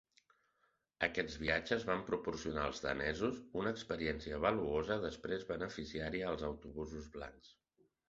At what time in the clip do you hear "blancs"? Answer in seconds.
7.19-7.59